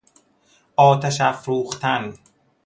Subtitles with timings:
[0.77, 2.13] آتش افروختن